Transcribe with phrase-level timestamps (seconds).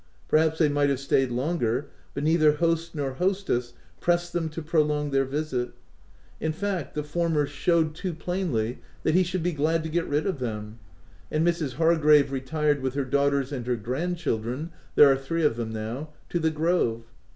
[0.27, 5.11] Perhaps they might have stayed longer, but neither host nor hostess pressed them to prolong
[5.11, 5.73] their visit—
[6.41, 9.83] in fact, the former showed 24 THE TENANT too plainly that he should be glad
[9.83, 10.79] to get rid of them;—
[11.31, 11.73] and Mrs.
[11.73, 16.09] Hargrave retired with her daughters and her grand children (there are three of them now)
[16.29, 17.03] to the grove.